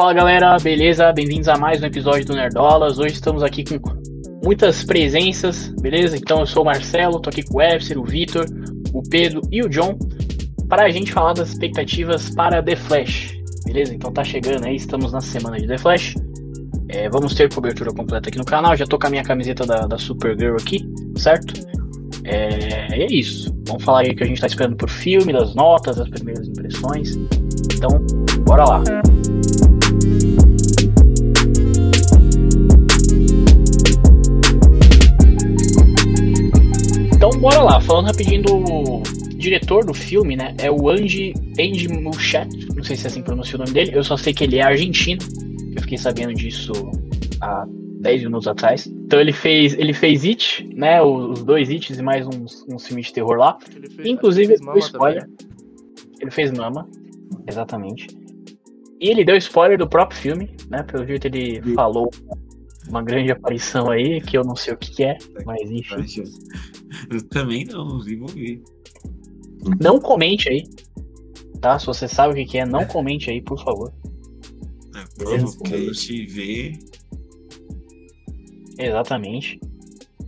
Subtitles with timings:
[0.00, 1.12] Fala galera, beleza?
[1.12, 2.98] Bem-vindos a mais um episódio do Nerdolas.
[2.98, 3.78] Hoje estamos aqui com
[4.42, 6.16] muitas presenças, beleza?
[6.16, 8.46] Então eu sou o Marcelo, tô aqui com o Efser, o Vitor,
[8.94, 9.98] o Pedro e o John
[10.70, 13.34] para a gente falar das expectativas para The Flash,
[13.66, 13.94] beleza?
[13.94, 16.14] Então tá chegando aí, estamos na semana de The Flash.
[16.88, 18.74] É, vamos ter cobertura completa aqui no canal.
[18.74, 20.78] Já tô com a minha camiseta da, da Supergirl aqui,
[21.18, 21.52] certo?
[22.24, 23.54] É, é isso.
[23.66, 26.48] Vamos falar aí o que a gente tá esperando pro filme, das notas, das primeiras
[26.48, 27.18] impressões.
[27.74, 27.90] Então,
[28.46, 28.82] bora lá.
[37.40, 37.80] Bora lá.
[37.80, 39.02] Falando rapidinho do
[39.36, 40.54] diretor do filme, né?
[40.58, 42.68] É o Andy, Andy Muschietti.
[42.74, 43.92] Não sei se é assim que pronuncia o nome dele.
[43.94, 45.22] Eu só sei que ele é argentino.
[45.74, 46.72] Eu fiquei sabendo disso
[47.40, 47.66] há
[48.00, 48.86] 10 minutos atrás.
[48.86, 51.00] Então ele fez, ele fez It, né?
[51.02, 53.58] Os, dois Its e mais uns, uns filmes de terror lá.
[53.60, 55.22] Fez, Inclusive, o spoiler.
[55.22, 55.36] Também.
[56.20, 56.86] Ele fez Mama,
[57.48, 58.08] exatamente.
[59.00, 60.82] E ele deu spoiler do próprio filme, né?
[60.82, 61.74] Pelo jeito ele Sim.
[61.74, 62.10] falou
[62.88, 66.24] uma grande aparição aí, que eu não sei o que, que é, mas enfim.
[67.10, 68.62] Eu também não, vi, vou ver.
[69.80, 70.64] Não comente aí,
[71.60, 71.78] tá?
[71.78, 73.92] Se você sabe o que, que é, não comente aí, por favor.
[74.94, 76.72] É, gente vê.
[78.78, 79.60] Exatamente.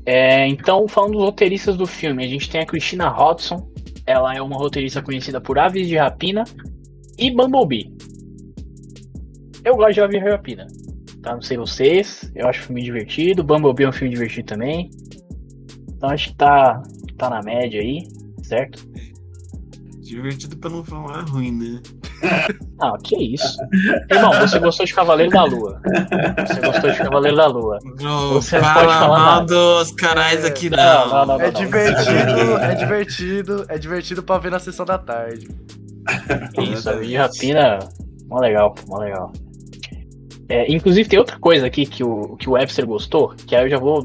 [0.04, 3.70] É, então, falando dos roteiristas do filme, a gente tem a Christina Hodson.
[4.06, 6.44] Ela é uma roteirista conhecida por Aves de Rapina
[7.18, 7.94] e Bumblebee.
[9.64, 10.66] Eu gosto de Aves de Rapina.
[11.22, 11.34] Tá?
[11.34, 12.30] Não sei vocês.
[12.34, 13.44] Eu acho o filme divertido.
[13.44, 14.90] Bumblebee é um filme divertido também.
[16.02, 16.82] Então acho que tá,
[17.16, 18.08] tá na média aí,
[18.42, 18.84] certo?
[20.00, 21.80] Divertido pra não falar ruim, né?
[22.80, 23.56] Ah, que isso.
[24.10, 25.80] Irmão, você gostou de Cavaleiro da Lua.
[26.44, 27.78] Você gostou de Cavaleiro da Lua.
[28.00, 30.76] Não, você não pode falar mal dos canais aqui, não.
[30.76, 35.48] não, não, não é divertido, é divertido, é divertido pra ver na sessão da tarde.
[36.58, 37.78] Isso, a de rapina,
[38.26, 39.32] mó legal, mó legal.
[40.48, 43.70] É, inclusive tem outra coisa aqui que o, que o Webster gostou, que aí eu
[43.70, 44.04] já vou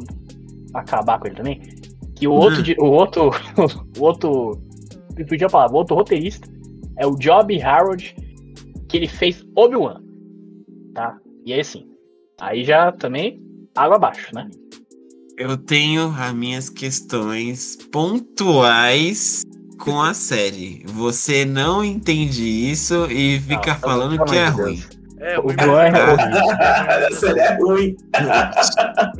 [0.75, 1.76] acabar com ele também.
[2.17, 2.85] Que o outro, hum.
[2.85, 3.31] o outro,
[3.97, 4.61] o outro,
[5.17, 6.49] eu podia falar, o outro roteirista
[6.97, 8.15] é o Job Harold,
[8.89, 10.01] que ele fez Obi-Wan,
[10.93, 11.17] tá?
[11.45, 11.85] E aí assim,
[12.41, 13.39] aí já também
[13.75, 14.49] água abaixo, né?
[15.37, 19.43] Eu tenho as minhas questões pontuais
[19.79, 20.83] com a série.
[20.87, 24.83] Você não entende isso e fica não, falando que é ruim.
[25.19, 26.17] É, o Obi-Wan é ruim.
[27.05, 27.97] a série é ruim.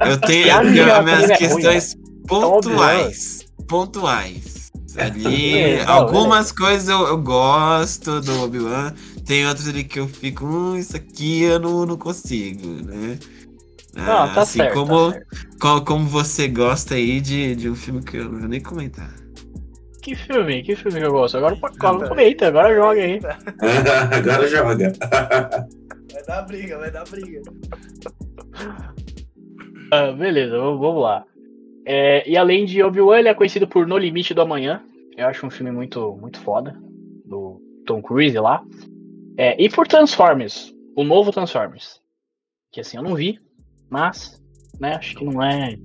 [0.03, 3.45] Eu tenho, eu as minhas é questões ruim, pontuais.
[3.67, 4.71] Pontuais.
[4.97, 8.93] Ali, é, algumas coisas eu, eu, gosto do Obi-Wan,
[9.25, 13.19] tem outras ali que eu fico, hum, isso aqui eu não, não consigo, né?
[13.93, 15.19] Não, ah, tá assim certo, como, tá
[15.59, 19.11] como, como você gosta aí de, de um filme que eu não vou nem comentar.
[20.01, 20.63] Que filme?
[20.63, 21.38] Que filme que eu gosto?
[21.38, 23.19] Agora comenta, agora joga aí.
[24.15, 24.94] agora joga.
[26.13, 27.41] Vai dar briga, vai dar briga.
[29.91, 31.23] Ah, beleza, vamos lá.
[31.89, 34.83] É, e além de Obi-Wan, ele é conhecido por No Limite do Amanhã.
[35.15, 36.77] Eu acho um filme muito, muito foda.
[37.25, 38.61] Do Tom Cruise lá.
[39.37, 40.75] É, e por Transformers.
[40.97, 42.01] O novo Transformers.
[42.73, 43.39] Que assim, eu não vi.
[43.89, 44.37] Mas,
[44.81, 45.77] né, acho que não é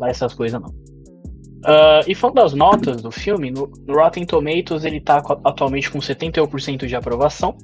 [0.00, 0.70] lá essas coisas não.
[0.70, 6.00] Uh, e falando das notas do filme, no, no, Rotten Tomatoes ele tá atualmente com
[6.00, 7.56] 71% de aprovação.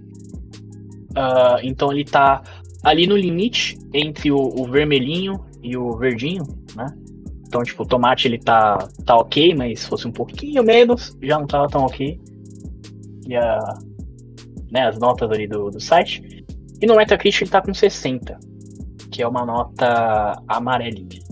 [1.10, 2.44] Uh, então ele tá
[2.84, 6.44] ali no limite entre o, o vermelhinho e o verdinho,
[6.76, 6.86] né?
[7.46, 11.38] Então, tipo, o tomate ele tá, tá ok, mas se fosse um pouquinho menos, já
[11.38, 12.20] não tava tão ok.
[13.28, 13.58] E a,
[14.70, 16.44] né, as notas ali do, do site.
[16.80, 18.38] E no Metacritic ele tá com 60,
[19.10, 21.24] que é uma nota amarelinha.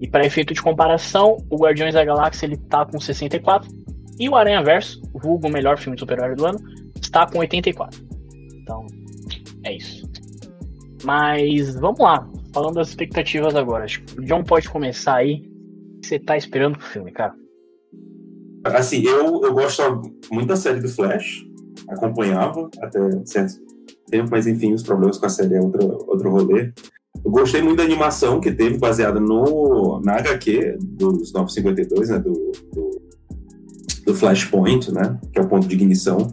[0.00, 3.70] E para efeito de comparação, o Guardiões da Galáxia ele tá com 64
[4.18, 6.58] e o Aranha Verso, o vulgo melhor filme de super-herói do ano,
[7.00, 8.00] está com 84.
[8.60, 8.84] Então,
[9.64, 10.10] é isso.
[11.04, 13.84] Mas vamos lá, falando das expectativas agora.
[13.84, 15.51] Acho que o John pode começar aí
[16.02, 17.34] você tá esperando pro filme, cara?
[18.64, 19.82] Assim, eu, eu gosto
[20.30, 21.44] muito da série do Flash,
[21.88, 23.60] acompanhava até certo
[24.08, 26.72] tempo, mas enfim, os problemas com a série é outro, outro rolê.
[27.24, 32.32] Eu gostei muito da animação que teve, baseada no, na HQ dos 952, né, do,
[32.72, 33.02] do,
[34.06, 36.32] do Flashpoint, né, que é o ponto de ignição.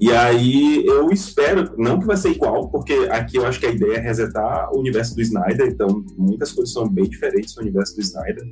[0.00, 3.70] E aí eu espero, não que vai ser igual, porque aqui eu acho que a
[3.70, 7.96] ideia é resetar o universo do Snyder, então muitas coisas são bem diferentes no universo
[7.96, 8.44] do Snyder.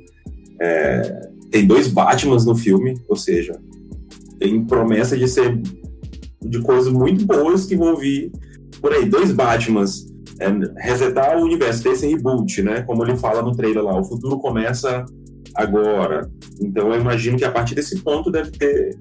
[0.59, 3.59] É, tem dois Batmans no filme, ou seja,
[4.39, 5.61] tem promessa de ser
[6.41, 8.31] de coisas muito boas que vão vir
[8.81, 9.05] por aí.
[9.05, 10.07] Dois Batmans,
[10.39, 12.81] é, resetar o universo, ter esse reboot, né?
[12.81, 15.05] Como ele fala no trailer lá, o futuro começa
[15.55, 16.29] agora.
[16.61, 18.97] Então eu imagino que a partir desse ponto deve ter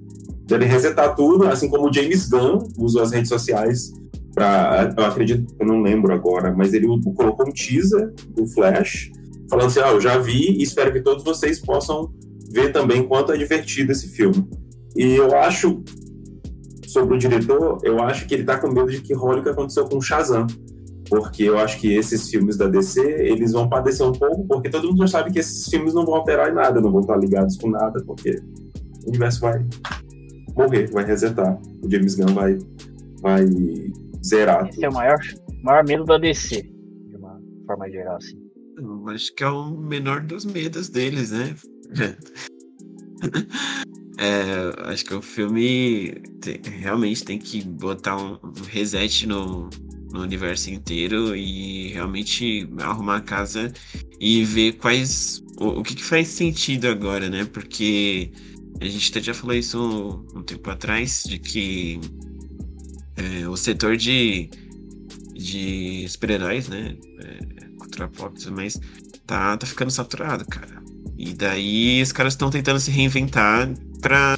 [0.47, 3.93] deve resetar tudo, assim como o James Gunn usou as redes sociais
[4.37, 9.11] Pra, eu acredito, eu não lembro agora, mas ele colocou um teaser do Flash,
[9.49, 12.13] falando assim: ah, eu já vi e espero que todos vocês possam
[12.51, 14.49] ver também quanto é divertido esse filme.
[14.97, 15.83] E eu acho,
[16.87, 19.51] sobre o diretor, eu acho que ele tá com medo de que role o que
[19.51, 20.47] aconteceu com o Shazam.
[21.09, 24.89] Porque eu acho que esses filmes da DC, eles vão padecer um pouco, porque todo
[24.89, 27.57] mundo já sabe que esses filmes não vão alterar em nada, não vão estar ligados
[27.57, 28.43] com nada, porque
[29.05, 29.65] o universo vai
[30.57, 31.61] morrer, vai resetar.
[31.81, 32.59] O James Gunn vai,
[33.21, 33.47] vai
[34.25, 34.69] zerar.
[34.69, 35.19] Esse é o maior,
[35.63, 38.46] maior medo da DC, de uma forma geral, assim.
[39.08, 41.55] Acho que é o menor dos medos deles, né?
[44.19, 49.69] É, acho que o filme tem, realmente tem que botar um reset no,
[50.11, 53.73] no universo inteiro e realmente arrumar a casa
[54.19, 55.43] e ver quais.
[55.61, 57.44] O, o que, que, faz sentido agora, né?
[57.44, 58.31] Porque
[58.81, 62.00] a gente até já falou isso um, um tempo atrás, de que
[63.17, 64.49] é, o setor de,
[65.34, 66.96] de super-heróis, né?
[67.20, 67.56] É,
[68.05, 68.79] e tudo mais,
[69.27, 70.83] tá, tá ficando saturado, cara.
[71.19, 74.37] E daí os caras estão tentando se reinventar pra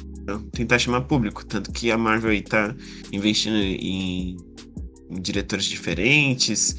[0.53, 1.45] tentar chamar público.
[1.45, 2.75] Tanto que a Marvel aí tá
[3.11, 4.37] investindo em,
[5.09, 6.75] em diretores diferentes,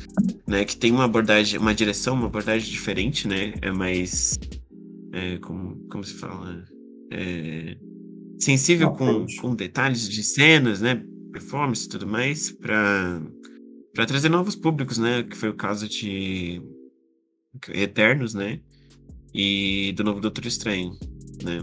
[0.47, 0.65] né?
[0.65, 3.53] Que tem uma abordagem, uma direção, uma abordagem diferente, né?
[3.61, 4.39] É mais.
[5.13, 6.65] É, como, como se fala?
[7.13, 7.77] É,
[8.39, 11.03] sensível com, com detalhes de cenas, né?
[11.33, 13.21] Performance e tudo mais, pra,
[13.95, 15.23] pra trazer novos públicos, né?
[15.23, 16.63] Que foi o caso de
[17.69, 18.61] Eternos, né?
[19.35, 20.97] e do novo Doutor Estranho,
[21.43, 21.63] né?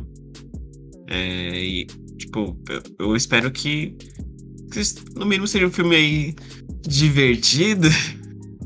[1.07, 1.85] É, e,
[2.17, 3.95] tipo, eu, eu espero que,
[4.71, 4.81] que,
[5.15, 6.35] no mínimo seja um filme aí
[6.81, 7.87] divertido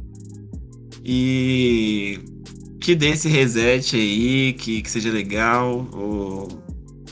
[1.04, 2.20] e
[2.80, 5.88] que dê esse reset aí, que, que seja legal.
[5.94, 6.48] O,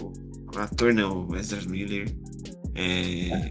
[0.02, 0.13] o,
[0.56, 2.07] o ator, não, o Ezra Miller.
[2.75, 3.50] É, é,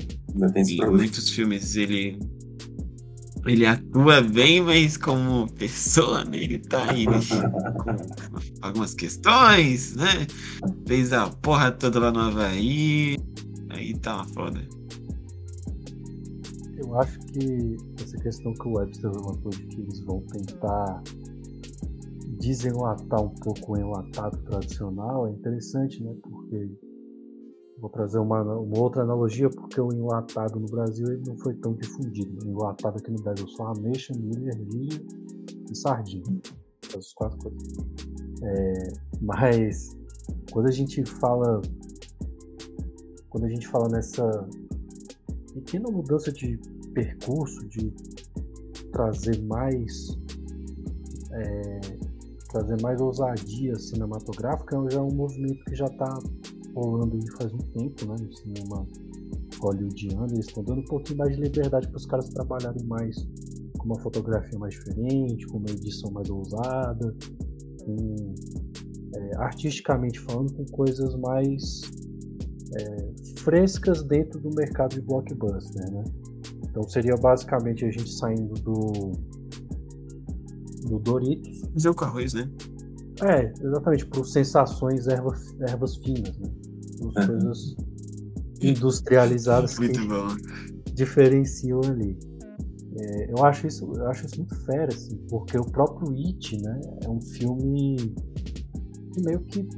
[0.62, 2.18] em muitos filmes ele
[3.46, 7.12] ele atua bem, mas como pessoa, né, ele tá aí com
[8.60, 10.26] algumas questões, né?
[10.86, 13.16] Fez a porra toda lá no Havaí.
[13.70, 14.60] Aí tá uma foda.
[16.76, 21.02] Eu acho que essa questão que o Webster levantou de que eles vão tentar
[22.40, 26.14] desenlatar um pouco o enlatado tradicional é interessante, né?
[26.22, 26.70] Porque
[27.80, 31.74] Vou trazer uma, uma, outra analogia, porque o enlatado no Brasil ele não foi tão
[31.74, 32.44] difundido.
[32.44, 35.00] O enlatado aqui no Brasil só ameixa, milho, ervilha
[35.70, 36.40] e sardinha.
[36.84, 37.62] Essas quatro coisas.
[38.42, 39.96] É, mas
[40.50, 41.62] quando a gente fala.
[43.30, 44.48] Quando a gente fala nessa
[45.54, 46.58] pequena mudança de
[46.94, 47.92] percurso, de
[48.90, 50.18] trazer mais.
[51.30, 51.80] É,
[52.50, 56.18] trazer mais ousadia cinematográfica, já é um movimento que já está
[56.78, 58.86] rolando aí faz um tempo, né, no cinema
[59.60, 63.16] hollywoodiano, eles estão dando um pouquinho mais de liberdade para os caras trabalharem mais
[63.78, 67.14] com uma fotografia mais diferente, com uma edição mais ousada,
[67.84, 68.34] com,
[69.14, 71.80] é, artisticamente falando, com coisas mais
[72.76, 76.04] é, frescas dentro do mercado de blockbuster, né?
[76.68, 79.12] Então seria basicamente a gente saindo do
[80.88, 81.84] do Doritos.
[81.84, 82.50] O arroz, né?
[83.22, 86.48] É, exatamente, por sensações ervas, ervas finas, né?
[86.98, 87.76] Por coisas
[88.60, 90.28] industrializadas muito que bom.
[90.94, 92.18] diferenciam ali.
[93.00, 96.80] É, eu, acho isso, eu acho isso muito fera, assim, porque o próprio It, né,
[97.04, 97.96] é um filme
[99.12, 99.68] que meio que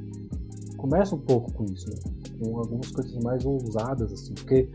[0.77, 1.95] começa um pouco com isso, né?
[2.39, 4.67] com algumas coisas mais ousadas, assim, porque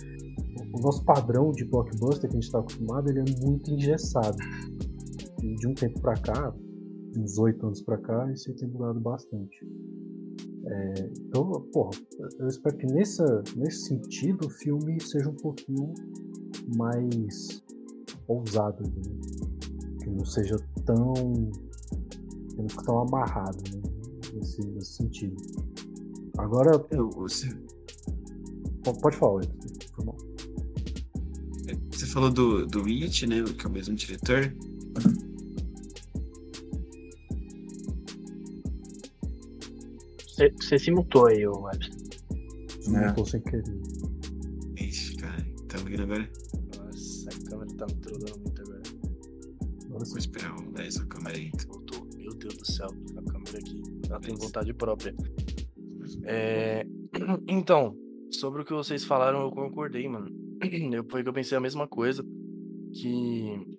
[0.72, 4.36] o nosso padrão de blockbuster que a gente está acostumado, ele é muito engessado.
[5.42, 6.54] E de um tempo para cá,
[7.16, 9.66] uns oito anos para cá, isso tem mudado bastante.
[10.68, 11.90] É, então, porra,
[12.40, 15.94] eu espero que nessa, nesse sentido o filme seja um pouquinho
[16.76, 17.62] mais
[18.26, 19.02] ousado, né?
[20.02, 21.12] que não seja tão.
[21.14, 23.82] que não fique tão amarrado né?
[24.34, 25.36] nesse, nesse sentido.
[26.38, 26.84] Agora.
[26.90, 27.48] Eu, você...
[29.02, 29.42] Pode falar,
[31.90, 33.42] Você falou do, do It, né?
[33.42, 34.54] Que é o mesmo diretor.
[40.36, 41.96] Você, se mutou aí, o Webster.
[42.78, 43.06] Se é.
[43.06, 43.64] mutou sem querer.
[44.78, 46.30] Ixi, cara, tá ouvindo agora?
[46.76, 48.82] Nossa, a câmera tá me trolando muito agora.
[49.86, 51.50] Agora Vou esperar um 10 a câmera aí.
[51.66, 52.06] Voltou.
[52.18, 53.82] Meu Deus do céu, a câmera aqui.
[54.10, 55.14] Ela tem vontade própria.
[56.24, 56.86] É...
[57.48, 57.96] Então,
[58.30, 60.30] sobre o que vocês falaram, eu concordei, mano.
[60.92, 62.22] Eu, foi que eu pensei a mesma coisa.
[62.92, 63.78] Que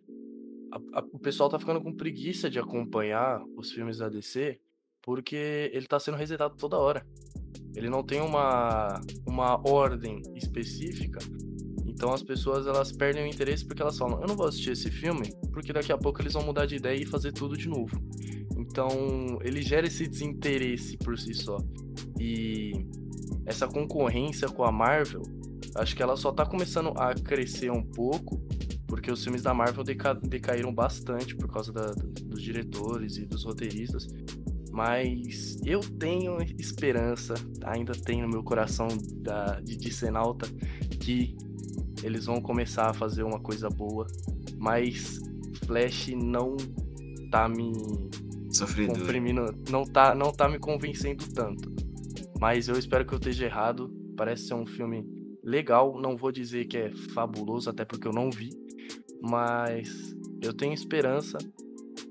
[0.72, 4.60] a, a, o pessoal tá ficando com preguiça de acompanhar os filmes da DC
[5.08, 7.02] porque ele está sendo resetado toda hora.
[7.74, 11.20] Ele não tem uma, uma ordem específica.
[11.86, 14.92] Então as pessoas elas perdem o interesse porque elas falam, eu não vou assistir esse
[14.92, 17.98] filme, porque daqui a pouco eles vão mudar de ideia e fazer tudo de novo.
[18.58, 21.58] Então ele gera esse desinteresse por si só.
[22.20, 22.74] E
[23.46, 25.22] essa concorrência com a Marvel,
[25.76, 28.46] acho que ela só tá começando a crescer um pouco,
[28.86, 31.92] porque os filmes da Marvel deca decaíram bastante por causa da,
[32.26, 34.06] dos diretores e dos roteiristas.
[34.78, 38.88] Mas eu tenho esperança, ainda tenho no meu coração
[39.24, 40.48] da, de Dissenalta,
[41.00, 41.36] que
[42.04, 44.06] eles vão começar a fazer uma coisa boa.
[44.56, 45.20] Mas
[45.66, 46.56] Flash não
[47.32, 47.74] tá me
[48.52, 49.00] Sofredor.
[49.00, 51.74] comprimindo, não tá, não tá me convencendo tanto.
[52.40, 53.92] Mas eu espero que eu esteja errado.
[54.16, 55.04] Parece ser um filme
[55.44, 56.00] legal.
[56.00, 58.52] Não vou dizer que é fabuloso, até porque eu não vi.
[59.24, 61.40] Mas eu tenho esperança.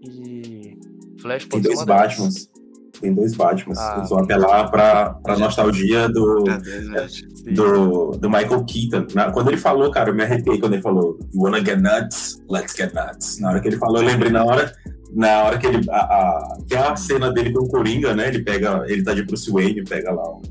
[0.02, 0.76] E
[1.20, 2.55] Flash pode Tem dois Batman.
[3.00, 3.74] Tem dois Batman.
[3.76, 9.06] Ah, Eles vão apelar pra, pra nostalgia do, é, do, do Michael Keaton.
[9.14, 12.42] Na, quando ele falou, cara, eu me arrepiei quando ele falou You wanna get nuts?
[12.48, 13.38] Let's get nuts.
[13.40, 14.72] Na hora que ele falou, eu lembrei na hora
[15.12, 15.90] na hora que ele.
[15.90, 18.28] A, a, tem a cena dele com o Coringa, né?
[18.28, 18.84] Ele pega.
[18.86, 20.42] Ele tá de Bruce Wayne, pega lá um,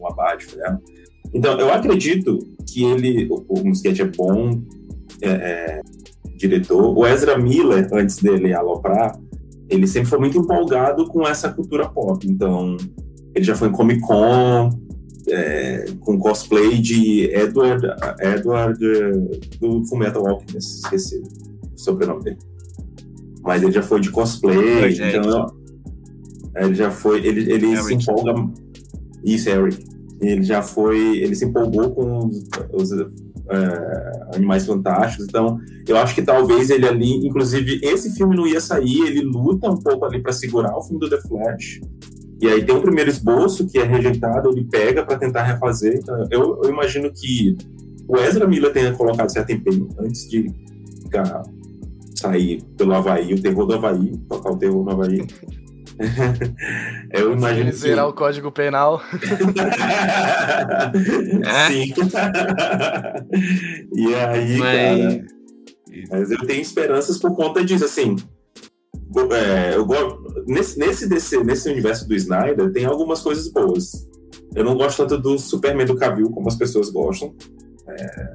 [0.00, 0.78] um abate, né?
[1.32, 3.28] Então, eu acredito que ele.
[3.30, 4.62] O, o Muschietti é bom
[5.20, 5.80] é, é,
[6.36, 6.96] diretor.
[6.96, 9.18] O Ezra Miller, antes dele aloprar,
[9.68, 12.26] ele sempre foi muito empolgado com essa cultura pop.
[12.28, 12.76] Então,
[13.34, 14.70] ele já foi em Comic Con,
[15.28, 17.86] é, com cosplay de Edward,
[18.20, 18.78] Edward
[19.60, 21.22] do Fullmetal Alchemist, esqueci
[21.74, 22.38] o sobrenome dele
[23.44, 25.54] mas ele já foi de cosplay, então
[26.56, 28.34] ele já foi, ele, ele se empolga.
[29.22, 29.84] Isso, Eric.
[30.20, 32.90] Ele já foi, ele se empolgou com os, os
[33.50, 38.60] é, Animais Fantásticos, então eu acho que talvez ele ali, inclusive esse filme não ia
[38.60, 41.80] sair, ele luta um pouco ali para segurar o filme do The Flash.
[42.40, 45.96] E aí tem o primeiro esboço que é rejeitado, ele pega para tentar refazer.
[45.96, 47.56] Então, eu, eu imagino que
[48.08, 50.52] o Ezra Miller tenha colocado certo empenho antes de
[51.02, 51.42] ficar
[52.14, 55.26] sair pelo Havaí, o terror do Havaí, tocar o terror no Havaí.
[57.12, 57.76] Eu imagino que...
[57.76, 59.00] zerar o código penal.
[61.44, 61.68] é?
[61.68, 61.94] Sim.
[63.94, 65.00] e aí, mas...
[65.00, 65.24] cara.
[66.10, 68.16] Mas eu tenho esperanças por conta disso, assim.
[69.32, 69.86] É, eu
[70.46, 74.08] nesse, nesse, DC, nesse universo do Snyder, tem algumas coisas boas.
[74.54, 77.34] Eu não gosto tanto do Superman do Cavill como as pessoas gostam.
[77.88, 78.26] É,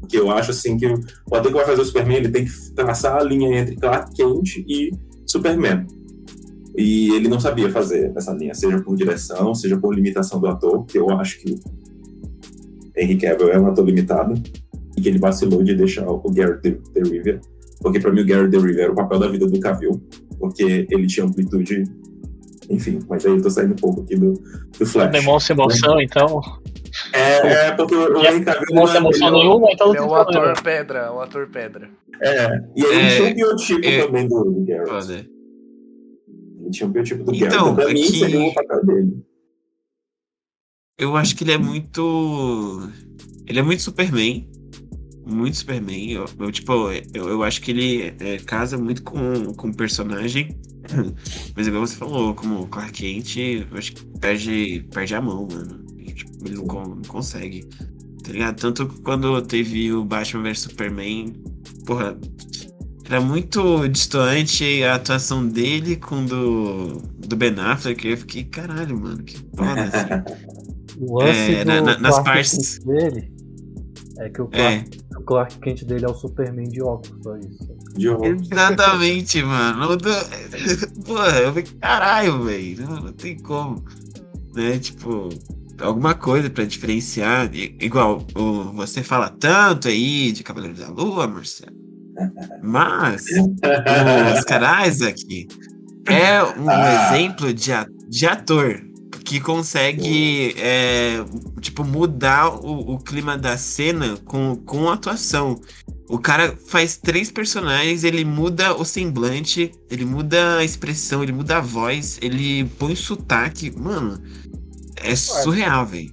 [0.00, 2.52] porque eu acho assim que o ator que vai fazer o Superman ele tem que
[2.74, 4.90] traçar a linha entre Clark Kent e
[5.26, 5.86] Superman.
[6.76, 10.84] E ele não sabia fazer essa linha, seja por direção, seja por limitação do ator,
[10.86, 11.60] que eu acho que
[12.96, 14.34] Henry Cavill é um ator limitado
[14.96, 17.40] e que ele vacilou de deixar o Garrett de, Rivia,
[17.80, 20.02] porque para mim o Garrett de Rivia era o papel da vida do Cavill,
[20.38, 21.84] porque ele tinha amplitude
[22.70, 24.32] enfim, mas aí eu tô saindo um pouco aqui do,
[24.78, 25.10] do Flash.
[25.10, 26.40] Demonstra emoção, então.
[27.12, 31.12] É, é porque o Henry Cavill não tem emoção nenhuma, então é o ator pedra,
[31.12, 31.90] o ator pedra.
[32.22, 35.31] É, e ele é, tinha um biotipo é, também do, do Garrett.
[36.72, 38.18] Tinha um biotipo do então, então pra mim que...
[38.18, 39.26] seria o papel dele.
[40.98, 42.88] Eu acho que ele é muito...
[43.46, 44.48] Ele é muito Superman,
[45.26, 46.10] muito Superman.
[46.10, 46.72] Eu, eu tipo,
[47.14, 50.56] eu, eu acho que ele é, casa muito com, com o personagem.
[51.56, 55.84] Mas igual você falou, como Clark Kent, eu acho que perde, perde a mão, mano.
[55.98, 57.64] E, tipo, ele não, não, consegue.
[58.22, 58.60] Tá ligado?
[58.60, 61.32] Tanto quando teve o Batman vs Superman,
[61.86, 62.18] porra,
[63.12, 68.08] era muito distante a atuação dele com do, do Ben Affleck.
[68.08, 70.24] Eu fiquei, caralho, mano, que foda.
[70.98, 73.30] o é, na, na, nas partes dele
[74.18, 75.18] é que o Clark, é.
[75.18, 77.76] o Clark Kent dele é o Superman de óculos, só isso.
[77.96, 78.50] De óculos.
[78.50, 79.98] Exatamente, mano.
[81.04, 82.82] Porra, eu falei, caralho, velho.
[82.82, 83.84] Não, não, tem como.
[84.54, 84.78] Né?
[84.78, 85.28] Tipo,
[85.78, 87.50] alguma coisa pra diferenciar.
[87.54, 91.91] Igual, o, você fala tanto aí de Cavaleiro da Lua, Marcelo.
[92.62, 95.48] Mas o Oscar Isaac
[96.08, 97.16] é um ah.
[97.16, 97.70] exemplo de,
[98.08, 98.82] de ator
[99.24, 101.24] que consegue, é,
[101.60, 105.60] tipo, mudar o, o, clima da cena com, com atuação.
[106.08, 111.58] O cara faz três personagens, ele muda o semblante, ele muda a expressão, ele muda
[111.58, 113.70] a voz, ele põe sotaque.
[113.70, 114.20] Mano,
[114.96, 116.10] é surreal, velho.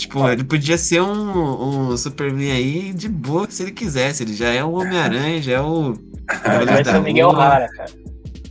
[0.00, 4.22] Tipo, ele podia ser um, um Superman aí de boa se ele quisesse.
[4.22, 5.94] Ele já é o Homem-Aranha, já é o.
[6.66, 7.90] Vai ser o Miguel Rara, cara.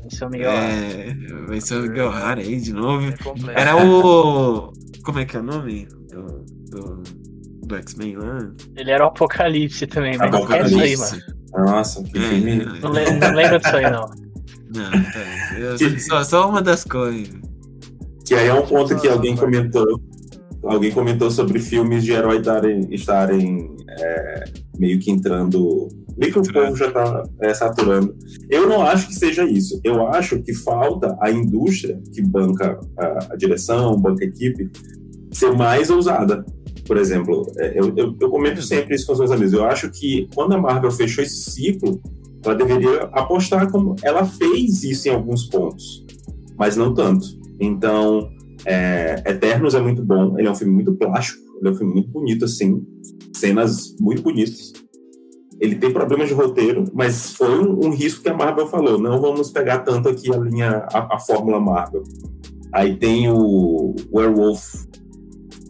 [0.02, 3.08] Vai ser o Miguel é, vai ser o Miguel Hara aí de novo.
[3.08, 4.72] É Era o.
[5.04, 5.88] Como é que é o nome?
[6.10, 7.04] Do, do,
[7.66, 8.52] do X-Men lá?
[8.76, 10.80] Ele era o Apocalipse também, mas Apocalipse.
[10.80, 11.72] é isso aí, mano.
[11.72, 12.66] Nossa, que é, filme.
[12.66, 14.10] Não, não lembro disso aí, não.
[14.76, 15.58] Não, tá.
[15.58, 17.34] Eu, só, só uma das coisas.
[18.26, 20.02] Que aí é um ponto que alguém comentou.
[20.66, 24.44] Alguém comentou sobre filmes de herói darem, estarem é,
[24.78, 25.88] meio que entrando.
[26.18, 28.16] Meio que o povo já está é, saturando.
[28.50, 29.80] Eu não acho que seja isso.
[29.84, 34.72] Eu acho que falta a indústria que banca a, a direção, banca a equipe,
[35.32, 36.46] ser mais ousada.
[36.88, 39.54] Por exemplo, é, eu, eu, eu, comento sempre isso com os meus amigos.
[39.54, 42.00] Eu acho que quando a Marvel fechou esse ciclo,
[42.44, 46.06] ela deveria apostar como ela fez isso em alguns pontos,
[46.58, 47.26] mas não tanto.
[47.60, 48.30] Então,
[48.66, 50.38] é, Eternos é muito bom.
[50.38, 51.44] Ele é um filme muito plástico.
[51.60, 52.86] Ele é um filme muito bonito, assim.
[53.34, 54.74] Cenas muito bonitas.
[55.60, 59.00] Ele tem problemas de roteiro, mas foi um, um risco que a Marvel falou.
[59.00, 62.04] Não vamos pegar tanto aqui a linha, a, a fórmula Marvel.
[62.74, 64.86] Aí tem o Werewolf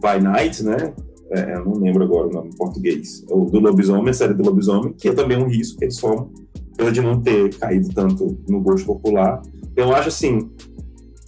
[0.00, 0.92] by Night, né?
[1.30, 3.24] É, não lembro agora o nome em português.
[3.30, 6.30] O do Lobisomem, a série do Lobisomem, que é também um risco que eles tomam,
[6.76, 9.40] pela de não ter caído tanto no gosto popular.
[9.76, 10.50] Eu acho assim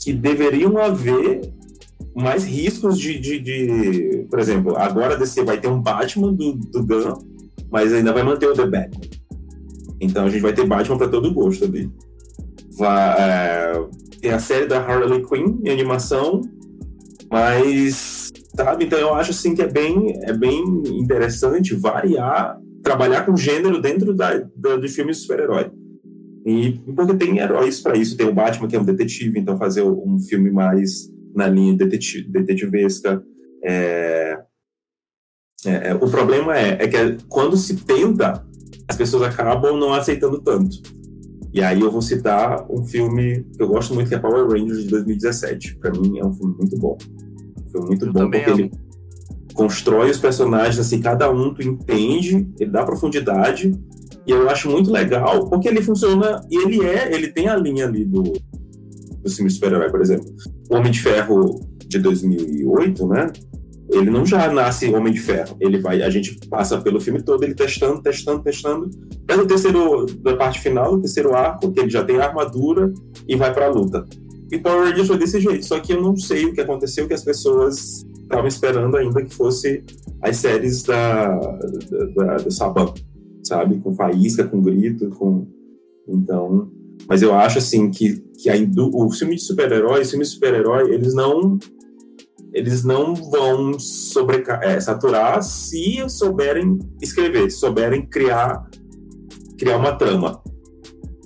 [0.01, 1.53] que deveriam haver
[2.23, 6.85] mais riscos de, de, de, por exemplo, agora DC vai ter um Batman do, do
[6.85, 7.15] Gun,
[7.71, 9.05] mas ainda vai manter o The Batman.
[10.01, 11.91] Então a gente vai ter Batman para todo gosto ali.
[12.77, 13.89] Vai, é,
[14.21, 16.43] tem a série da Harley Quinn em animação,
[17.31, 23.37] mas sabe, então eu acho assim que é bem é bem interessante variar, trabalhar com
[23.37, 25.71] gênero dentro da, da de filmes de super-herói.
[26.47, 29.83] E porque tem heróis para isso, tem o Batman que é um detetive, então fazer
[29.83, 31.09] um filme mais
[31.39, 33.23] na linha detetivesca.
[33.65, 34.39] É,
[35.65, 38.45] é, é, o problema é, é que quando se tenta,
[38.89, 40.77] as pessoas acabam não aceitando tanto.
[41.55, 44.83] E aí eu vou citar um filme que eu gosto muito, que é Power Rangers
[44.83, 45.77] de 2017.
[45.77, 46.99] Para mim é um filme muito bom.
[47.65, 48.61] Um filme muito eu bom porque amo.
[48.61, 48.71] ele
[49.55, 53.73] constrói os personagens assim, cada um tu entende, ele dá profundidade.
[54.27, 57.87] E eu acho muito legal, porque ele funciona, e ele é, ele tem a linha
[57.87, 58.35] ali do,
[59.23, 60.27] do filme super-herói, por exemplo.
[60.71, 63.33] O Homem de Ferro de 2008, né?
[63.91, 65.57] Ele não já nasce Homem de Ferro.
[65.61, 68.91] Ele vai, a gente passa pelo filme todo ele testando, testando, testando.
[69.25, 72.93] Até no terceiro, da parte final, no terceiro arco, que ele já tem a armadura
[73.27, 74.05] e vai para a luta.
[74.53, 75.65] E Power Rangers foi desse jeito.
[75.65, 79.35] Só que eu não sei o que aconteceu, que as pessoas estavam esperando ainda que
[79.35, 79.83] fosse
[80.23, 82.93] as séries da, da, da, do Saban,
[83.43, 83.79] sabe?
[83.79, 85.47] Com faísca, com grito, com...
[86.07, 86.71] Então,
[87.09, 88.55] mas eu acho assim que, que a
[88.93, 91.59] o filme de super-herói, os filmes de super-herói, eles não
[92.53, 98.67] eles não vão sobre, é, saturar se souberem escrever, se souberem criar
[99.59, 100.41] criar uma trama.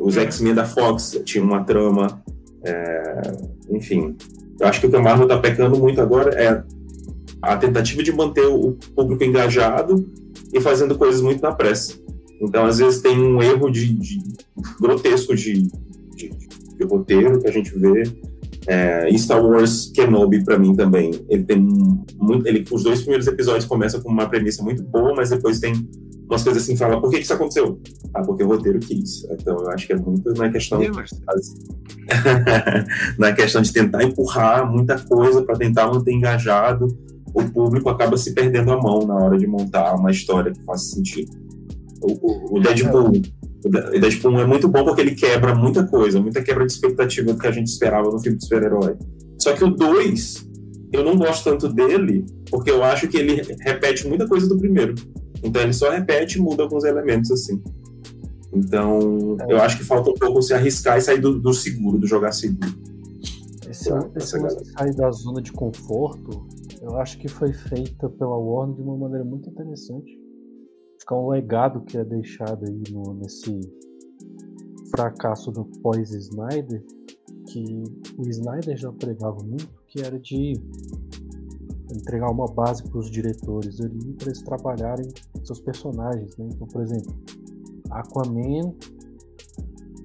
[0.00, 0.22] Os uhum.
[0.22, 2.22] X-Men da Fox tinham uma trama,
[2.64, 3.22] é,
[3.70, 4.16] enfim.
[4.58, 6.62] Eu acho que o que a Marvel está pecando muito agora é
[7.42, 10.08] a tentativa de manter o público engajado
[10.52, 12.01] e fazendo coisas muito na pressa.
[12.42, 14.20] Então, às vezes, tem um erro de, de
[14.80, 15.70] grotesco de,
[16.16, 18.02] de, de, roteiro que a gente vê.
[18.66, 21.12] É, Star Wars Kenobi, para mim, também.
[21.28, 21.58] Ele tem
[22.18, 22.46] muito.
[22.46, 25.72] Ele, os dois primeiros episódios começam com uma premissa muito boa, mas depois tem
[26.28, 27.80] umas coisas assim, fala, por que, que isso aconteceu?
[28.12, 29.24] Ah, porque o roteiro quis.
[29.30, 30.80] Então, eu acho que é muito na questão.
[33.18, 36.88] na questão de tentar empurrar muita coisa para tentar manter engajado,
[37.32, 40.86] o público acaba se perdendo a mão na hora de montar uma história que faça
[40.86, 41.51] sentido.
[42.02, 43.12] O, o Deadpool.
[43.64, 47.38] O Deadpool é muito bom porque ele quebra muita coisa, muita quebra de expectativa do
[47.38, 48.96] que a gente esperava no filme de super-herói.
[49.38, 50.48] Só que o 2,
[50.92, 54.94] eu não gosto tanto dele, porque eu acho que ele repete muita coisa do primeiro.
[55.42, 57.62] Então ele só repete e muda alguns elementos assim.
[58.52, 59.52] Então, é.
[59.52, 62.32] eu acho que falta um pouco se arriscar e sair do, do seguro, do jogar
[62.32, 62.72] seguro.
[63.68, 64.38] Esse, esse
[64.76, 66.46] sair da zona de conforto,
[66.82, 70.21] eu acho que foi feita pela Warner de uma maneira muito interessante
[71.02, 73.60] ficar um legado que é deixado aí no, nesse
[74.90, 76.84] fracasso do pós-Snyder,
[77.48, 77.82] que
[78.16, 80.54] o Snyder já pregava muito, que era de
[81.92, 85.08] entregar uma base para os diretores ali para eles trabalharem
[85.44, 86.48] seus personagens, né?
[86.52, 87.12] Então, por exemplo,
[87.90, 88.72] Aquaman,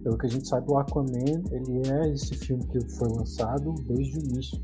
[0.04, 4.18] pelo que a gente sabe, o Aquaman ele é esse filme que foi lançado desde
[4.18, 4.60] o início.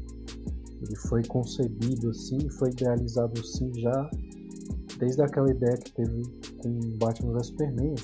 [0.82, 4.10] Ele foi concebido assim, foi idealizado assim já
[5.04, 6.24] desde aquela ideia que teve
[6.60, 7.96] com Batman vs Superman,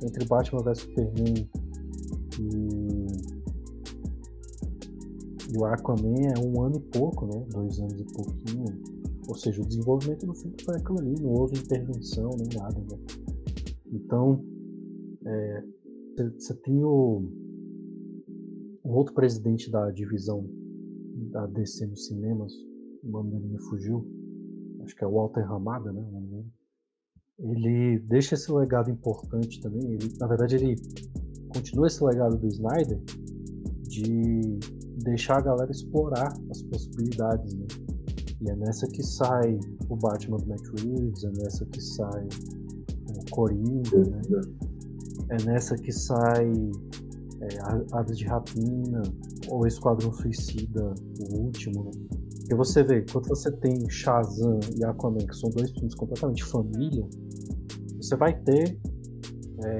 [0.00, 1.48] entre Batman vs Superman
[2.38, 3.06] e,
[5.52, 7.44] e o Aquaman é um ano e pouco, né?
[7.50, 8.80] Dois anos e pouquinho.
[9.26, 12.98] Ou seja, o desenvolvimento do filme foi aquilo ali, não houve intervenção nem nada, né?
[13.92, 14.44] Então,
[16.38, 17.22] você é, tem o,
[18.84, 20.48] o outro presidente da divisão
[21.32, 22.52] da DC nos cinemas,
[23.02, 24.19] o nome dele me fugiu,
[24.84, 26.04] acho que é Walter Ramada, né?
[27.38, 29.92] Ele deixa esse legado importante também.
[29.92, 30.76] Ele, na verdade, ele
[31.48, 33.00] continua esse legado do Snyder
[33.88, 34.58] de
[35.02, 37.66] deixar a galera explorar as possibilidades, né?
[38.42, 42.28] E é nessa que sai o Batman do Matt Reeves, é nessa que sai
[43.30, 44.20] Coringa, né?
[45.30, 46.52] É nessa que sai
[47.40, 47.48] é,
[47.92, 49.02] Aves de Rapina
[49.48, 51.84] ou Esquadrão Suicida, o último.
[51.84, 52.19] Né?
[52.50, 57.08] Porque você vê, quando você tem Shazam e Aquaman, que são dois filmes completamente família,
[57.94, 58.76] você vai ter
[59.64, 59.78] é,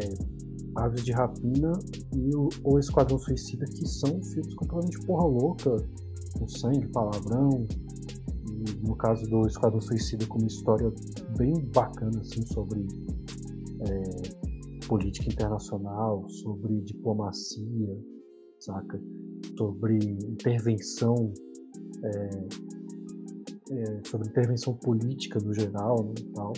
[0.77, 1.73] Aves de Rapina
[2.15, 5.77] e o, o Esquadrão Suicida, que são filmes completamente porra louca,
[6.39, 7.67] com sangue, palavrão.
[8.47, 10.93] E no caso do Esquadrão Suicida, com uma história
[11.37, 12.87] bem bacana assim, sobre
[13.81, 17.99] é, política internacional, sobre diplomacia,
[18.61, 19.03] saca?
[19.59, 21.33] Sobre intervenção.
[22.03, 22.31] É,
[23.73, 26.53] é, sobre intervenção política no geral né, e tal.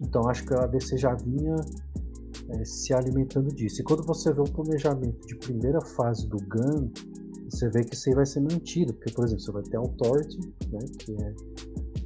[0.00, 1.56] Então acho que a DC já vinha
[2.50, 3.80] é, se alimentando disso.
[3.80, 6.90] E quando você vê o planejamento de primeira fase do GUN,
[7.50, 10.38] você vê que isso aí vai ser mantido, porque, por exemplo, você vai ter Authority,
[10.70, 11.34] né, que é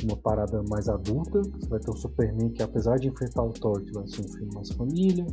[0.04, 3.92] uma parada mais adulta, você vai ter o Superman, que apesar de enfrentar o Authority,
[3.92, 5.26] vai ser um filme mais família,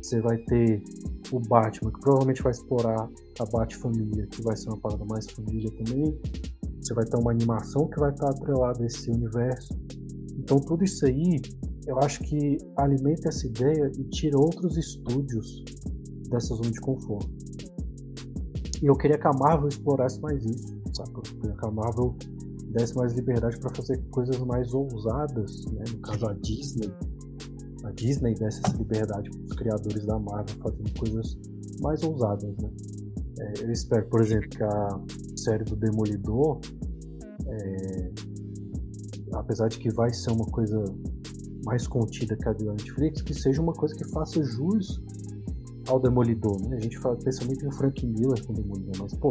[0.00, 0.82] você vai ter
[1.36, 5.70] o Batman, que provavelmente vai explorar a Bat-família, que vai ser uma parada mais família
[5.72, 6.18] também,
[6.80, 9.78] você vai ter uma animação que vai estar atrelada a esse universo,
[10.38, 11.40] então tudo isso aí
[11.86, 15.64] eu acho que alimenta essa ideia e tira outros estúdios
[16.30, 17.30] dessa zona de conforto.
[18.82, 21.10] E eu queria que a Marvel explorasse mais isso, sabe?
[21.14, 22.16] Eu queria que a Marvel
[22.72, 25.84] desse mais liberdade para fazer coisas mais ousadas, né?
[25.92, 26.90] No caso, a Disney.
[28.02, 31.38] Disney desse essa liberdade para os criadores da Marvel fazendo coisas
[31.80, 32.70] mais ousadas, né?
[33.38, 35.00] É, eu espero, por exemplo, que a
[35.36, 36.60] série do Demolidor,
[37.46, 38.10] é,
[39.34, 40.84] apesar de que vai ser uma coisa
[41.64, 45.00] mais contida que a do Netflix, que seja uma coisa que faça jus
[45.88, 46.76] ao Demolidor, né?
[46.76, 49.30] A gente fala, muito em Frank Miller com o Demolidor, mas, pô,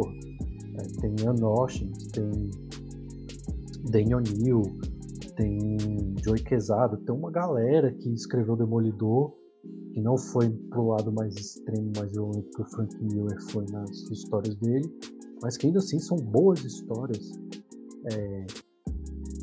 [0.78, 2.50] é, tem Ian Austin, tem
[3.90, 4.62] Dan O'Neill,
[5.36, 5.76] tem
[6.24, 9.34] Joey Quesada, tem uma galera que escreveu Demolidor
[9.92, 13.90] que não foi pro lado mais extremo, mais violento que o Frank Miller foi nas
[14.10, 14.90] histórias dele,
[15.42, 17.30] mas que ainda assim são boas histórias.
[18.12, 18.46] É,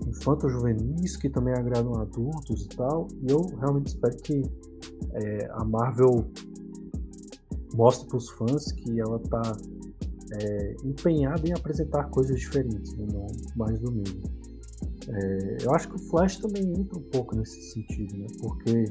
[0.07, 3.07] infanto-juvenis que também agradam adultos e tal.
[3.21, 4.41] E eu realmente espero que
[5.13, 6.25] é, a Marvel
[7.75, 9.41] mostre para os fãs que ela está
[10.33, 13.05] é, empenhada em apresentar coisas diferentes, né?
[13.13, 14.38] não mais do mesmo.
[15.11, 18.27] É, eu acho que o Flash também entra um pouco nesse sentido, né?
[18.39, 18.85] porque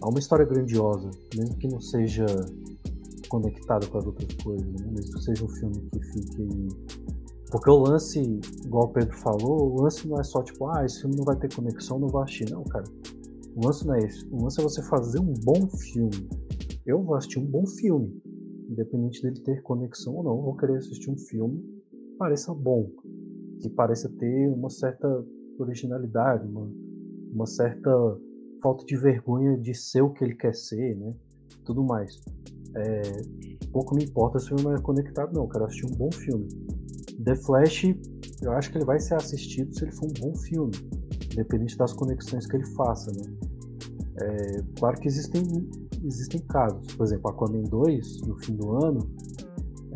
[0.00, 2.26] há uma história grandiosa, mesmo que não seja
[3.28, 4.86] conectada com as outras coisas, né?
[4.90, 6.68] mesmo que seja um filme que fique
[7.52, 8.18] porque o lance,
[8.64, 11.36] igual o Pedro falou, o lance não é só tipo, ah, esse filme não vai
[11.36, 12.50] ter conexão, não vou assistir.
[12.50, 12.84] Não, cara.
[13.54, 14.26] O lance não é esse.
[14.32, 16.30] O lance é você fazer um bom filme.
[16.86, 18.18] Eu vou assistir um bom filme.
[18.70, 22.90] Independente dele ter conexão ou não, eu vou querer assistir um filme que pareça bom.
[23.60, 25.06] Que pareça ter uma certa
[25.58, 26.68] originalidade, uma,
[27.32, 27.90] uma certa
[28.62, 31.14] falta de vergonha de ser o que ele quer ser, né?
[31.64, 32.20] Tudo mais.
[32.76, 33.02] É,
[33.72, 35.44] pouco me importa se o filme é conectado, não.
[35.44, 36.46] Eu quero assistir um bom filme.
[37.24, 37.84] The Flash,
[38.42, 40.72] eu acho que ele vai ser assistido se ele for um bom filme,
[41.32, 43.52] independente das conexões que ele faça, né?
[44.20, 45.42] É, claro que existem,
[46.04, 49.10] existem casos, por exemplo, Aquaman 2, no fim do ano,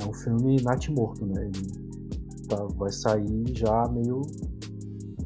[0.01, 1.45] é um filme natimorto, né?
[1.45, 4.23] Ele tá, vai sair já meio.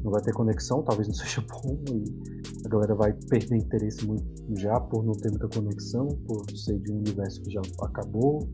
[0.03, 4.23] Não vai ter conexão, talvez não seja bom, e a galera vai perder interesse muito
[4.57, 8.47] já por não ter muita conexão, por ser de um universo que já acabou.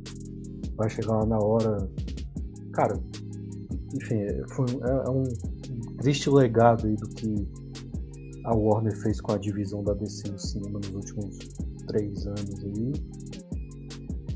[0.76, 1.90] Vai chegar lá na hora.
[2.74, 3.00] Cara,
[3.96, 5.24] enfim, é, foi, é, é um
[5.98, 7.48] triste legado aí do que
[8.46, 11.38] a Warner fez com a divisão da DC no cinema nos últimos
[11.88, 12.94] três anos aí.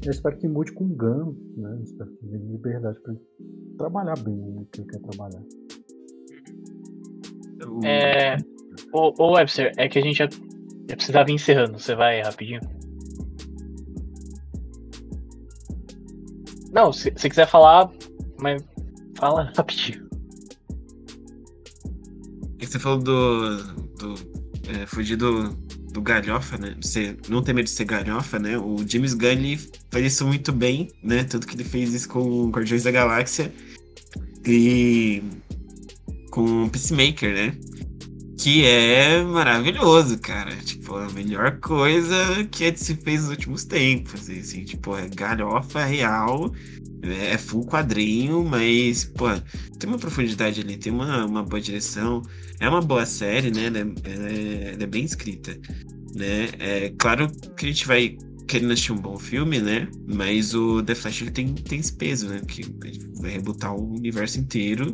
[0.03, 1.75] Eu espero que mude com Gun, né?
[1.77, 3.15] Eu espero que tenha liberdade para
[3.77, 5.43] trabalhar bem o que ele quer trabalhar.
[7.83, 8.37] É.
[8.93, 10.29] Ô, ô Webster, é que a gente já,
[10.89, 11.79] já precisava ir encerrando.
[11.79, 12.61] Você vai rapidinho?
[16.71, 17.91] Não, se você quiser falar,
[18.39, 18.63] mas
[19.21, 20.09] Fala rapidinho.
[22.59, 23.57] Você falou do.
[23.97, 24.15] do
[24.67, 25.49] é, fugir do,
[25.93, 26.75] do galhofa, né?
[26.81, 28.57] Você não ter medo de ser galhofa, né?
[28.57, 29.59] O James Gunn ele
[29.91, 31.23] faz isso muito bem, né?
[31.23, 33.53] Tanto que ele fez isso com o Guardiões da Galáxia
[34.43, 35.21] e
[36.31, 37.57] com o Peacemaker, né?
[38.39, 40.55] Que é maravilhoso, cara.
[40.55, 42.15] Tipo, a melhor coisa
[42.49, 44.27] que a se fez nos últimos tempos.
[44.27, 46.51] Assim, tipo, é galhofa real
[47.03, 49.25] é full quadrinho, mas, pô,
[49.79, 52.21] tem uma profundidade ali, tem uma, uma boa direção.
[52.59, 53.65] É uma boa série, né?
[53.65, 55.57] É, ela é, ela é bem escrita,
[56.13, 56.49] né?
[56.59, 58.17] É claro que a gente vai
[58.47, 59.87] querendo assistir um bom filme, né?
[60.07, 62.41] Mas o The Flash ele tem, tem esse peso, né?
[62.47, 62.63] Que
[63.19, 64.91] vai rebutar o universo inteiro,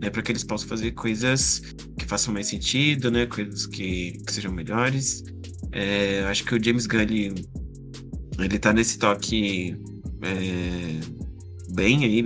[0.00, 0.10] né?
[0.10, 1.60] Para que eles possam fazer coisas
[1.98, 3.26] que façam mais sentido, né?
[3.26, 5.24] Coisas que, que sejam melhores.
[5.72, 7.34] É, acho que o James Gunn, ele,
[8.38, 9.76] ele tá nesse toque
[10.22, 11.00] é,
[11.74, 12.22] bem aí,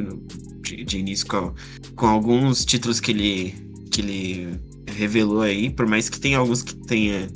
[0.62, 1.54] de, de início, com,
[1.96, 3.54] com alguns títulos que ele,
[3.90, 7.28] que ele revelou aí, por mais que tenha alguns que tenha.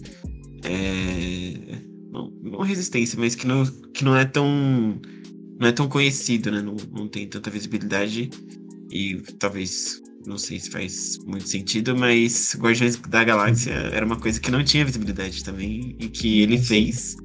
[0.64, 1.79] É,
[2.11, 5.01] não, não resistência, mas que não, que não é tão.
[5.59, 6.61] Não é tão conhecido, né?
[6.61, 8.31] Não, não tem tanta visibilidade.
[8.90, 10.03] E talvez.
[10.27, 14.65] Não sei se faz muito sentido, mas Guardiões da Galáxia era uma coisa que não
[14.65, 15.97] tinha visibilidade também.
[15.99, 17.17] E que ele fez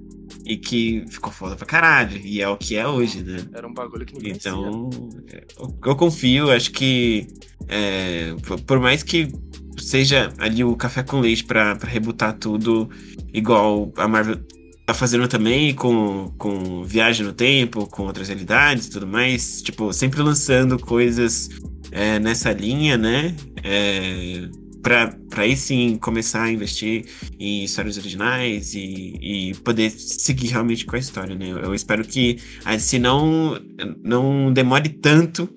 [0.45, 2.17] e que ficou foda pra caralho.
[2.25, 3.37] E é o que é hoje, né?
[3.53, 4.89] Era um bagulho que ninguém Então,
[5.31, 5.45] é,
[5.85, 7.27] eu confio, acho que
[7.67, 8.35] é,
[8.65, 9.31] por mais que
[9.77, 12.89] seja ali o café com leite para rebutar tudo,
[13.33, 14.37] igual a Marvel
[14.85, 19.93] tá fazendo também com, com viagem no tempo, com outras realidades e tudo mais, tipo,
[19.93, 21.47] sempre lançando coisas
[21.91, 23.35] é, nessa linha, né?
[23.63, 24.49] É,
[24.81, 27.05] para aí sim começar a investir
[27.39, 31.51] em histórias originais e, e poder seguir realmente com a história, né?
[31.51, 32.37] Eu, espero que
[32.79, 33.59] se não,
[34.03, 35.49] não demore tanto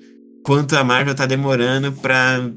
[0.45, 2.51] quanto a Marvel tá demorando para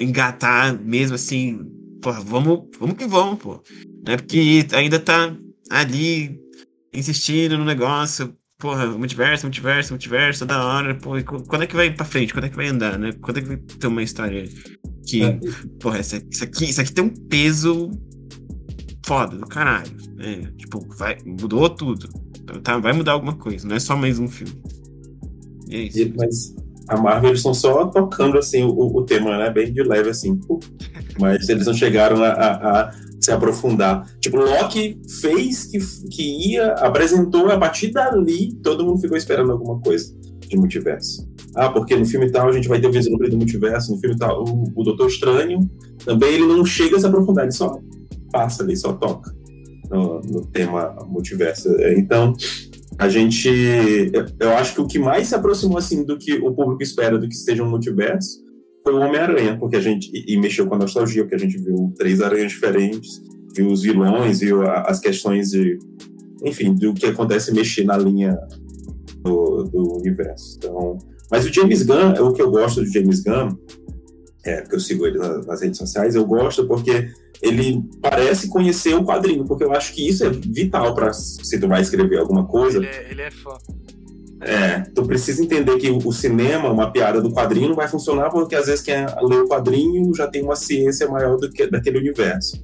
[0.00, 1.60] engatar mesmo assim,
[2.02, 3.62] porra, vamos, vamos que vamos, pô.
[4.06, 5.34] Não é porque ainda tá
[5.70, 6.38] ali
[6.92, 11.12] insistindo no negócio, porra, multiverso, multiverso, multiverso, da hora, pô,
[11.46, 12.32] quando é que vai pra frente?
[12.32, 13.12] Quando é que vai andar, né?
[13.20, 14.44] Quando é que vai ter uma história
[15.06, 15.38] que, é.
[15.80, 17.90] porra, isso aqui, isso aqui tem um peso
[19.06, 20.52] foda do caralho, né?
[20.56, 22.08] Tipo, vai, mudou tudo.
[22.62, 24.60] Tá, vai mudar alguma coisa, não é só mais um filme.
[25.68, 26.12] E é isso.
[26.16, 26.56] Mas
[26.88, 29.50] a Marvel eles estão só tocando assim o, o, tema, né?
[29.50, 30.40] Bem de leve assim.
[31.20, 32.94] Mas eles não chegaram a, a, a,
[33.28, 34.06] se aprofundar.
[34.20, 39.78] Tipo, Loki fez que, que ia, apresentou, a partir dali todo mundo ficou esperando alguma
[39.80, 40.14] coisa
[40.46, 41.28] de multiverso.
[41.54, 44.16] Ah, porque no filme tal a gente vai ter o vislumbre do multiverso, no filme
[44.16, 45.60] tal o, o Doutor Estranho
[46.04, 47.78] também ele não chega a se aprofundar, ele só
[48.32, 49.34] passa ali, só toca
[49.90, 51.68] no, no tema multiverso.
[51.96, 52.34] Então,
[52.98, 53.48] a gente.
[54.40, 57.28] Eu acho que o que mais se aproximou assim do que o público espera do
[57.28, 58.47] que seja um multiverso
[58.88, 60.10] foi o Homem-Aranha, porque a gente.
[60.14, 63.22] E, mexeu com a nostalgia, porque a gente viu três aranhas diferentes,
[63.54, 65.78] viu os vilões, viu a, as questões de.
[66.42, 68.38] Enfim, do que acontece mexer na linha
[69.22, 70.56] do, do universo.
[70.56, 70.98] Então.
[71.30, 73.50] Mas o James Gunn, o que eu gosto do James Gunn,
[74.44, 77.10] é, porque eu sigo ele nas, nas redes sociais, eu gosto porque
[77.42, 81.68] ele parece conhecer o quadrinho, porque eu acho que isso é vital para se tu
[81.68, 82.78] vai escrever alguma coisa.
[82.78, 83.58] Ele é, ele é fã.
[84.40, 88.54] É, tu precisa entender que o cinema, uma piada do quadrinho, não vai funcionar porque
[88.54, 92.60] às vezes quem lê o quadrinho já tem uma ciência maior do que daquele universo.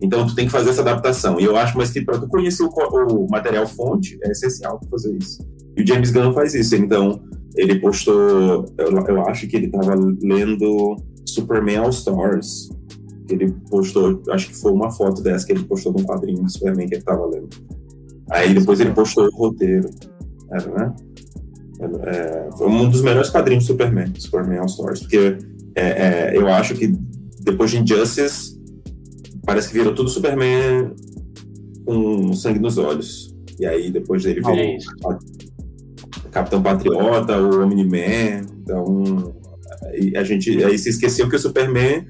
[0.00, 1.38] Então tu tem que fazer essa adaptação.
[1.38, 5.16] E eu acho mais que para tu conhecer o, o, material fonte é essencial fazer
[5.16, 5.46] isso.
[5.76, 6.74] E o James Gunn faz isso.
[6.76, 7.20] Então
[7.56, 12.70] ele postou, eu, eu acho que ele estava lendo Superman All Stars
[13.28, 16.88] ele postou, acho que foi uma foto dessa que ele postou num quadrinho do Superman
[16.88, 17.48] que ele tava lendo.
[18.30, 19.90] Aí depois ele postou o roteiro.
[20.50, 20.94] Era, né?
[21.80, 25.38] É, foi um dos melhores quadrinhos do Superman, Superman All Stars, porque
[25.74, 26.92] é, é, eu acho que
[27.40, 28.58] depois de Injustice
[29.44, 30.92] parece que virou tudo Superman
[31.84, 33.34] com sangue nos olhos.
[33.58, 34.78] E aí depois dele virou
[36.24, 38.46] o Capitão Patriota, o Omni-Man.
[38.62, 39.34] Então
[40.16, 42.06] a gente aí se esqueceu que o Superman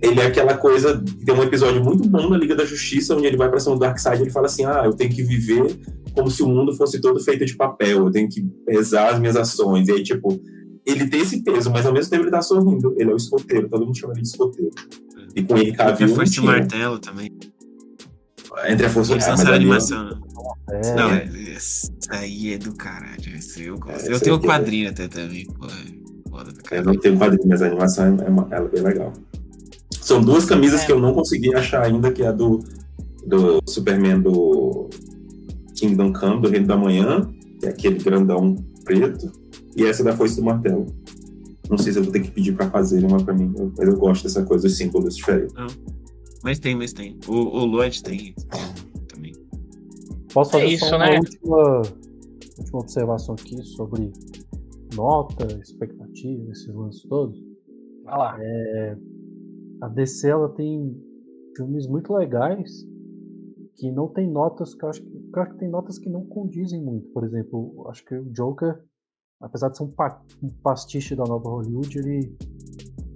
[0.00, 1.02] ele é aquela coisa.
[1.24, 3.80] Tem um episódio muito bom na Liga da Justiça, onde ele vai para cima do
[3.80, 5.76] Darkseid e ele fala assim: Ah, eu tenho que viver
[6.14, 9.36] como se o mundo fosse todo feito de papel, eu tenho que pesar as minhas
[9.36, 9.88] ações.
[9.88, 10.40] E aí, tipo,
[10.86, 12.94] ele tem esse peso, mas ao mesmo tempo ele tá sorrindo.
[12.96, 14.74] Ele é o escoteiro, todo mundo chama ele de escoteiro.
[15.34, 16.08] E com ele Cavill.
[16.08, 17.32] Entre a Força e o Martelo também.
[18.68, 19.54] Entre a Força e o Martelo.
[19.54, 20.20] animação, né?
[20.70, 20.94] É.
[20.94, 21.14] Não,
[21.56, 23.36] isso aí é do caralho.
[23.36, 24.08] Isso eu gosto.
[24.08, 24.90] É, eu tenho o quadrinho é...
[24.90, 25.66] até também, pô.
[26.70, 29.12] Eu não tenho quadrinho, mas a animação é, é, é bem legal.
[30.08, 30.86] São duas camisas é.
[30.86, 32.64] que eu não consegui achar ainda, que é a do,
[33.26, 34.88] do Superman do
[35.74, 39.30] Kingdom Come, do Reino da Manhã, que é aquele grandão preto,
[39.76, 40.86] e essa da Foice do Martelo.
[41.68, 43.98] Não sei se eu vou ter que pedir para fazer uma para mim, mas eu
[43.98, 45.52] gosto dessa coisa, dos símbolos diferentes.
[45.52, 45.66] Não.
[46.42, 47.18] Mas tem, mas tem.
[47.28, 48.34] O, o Lloyd tem
[49.08, 49.34] também.
[50.32, 51.18] Posso fazer é isso, só uma né?
[51.18, 51.82] última,
[52.56, 54.10] última observação aqui sobre
[54.94, 57.38] nota, expectativa, esses lances todos?
[58.06, 58.36] Vai lá.
[58.40, 58.96] É,
[59.80, 60.96] a DC ela tem
[61.56, 62.86] filmes muito legais
[63.76, 66.24] que não tem notas que eu acho que, eu acho que tem notas que não
[66.26, 67.08] condizem muito.
[67.10, 68.82] Por exemplo, acho que o Joker,
[69.40, 72.36] apesar de ser um, pa, um pastiche da nova Hollywood, ele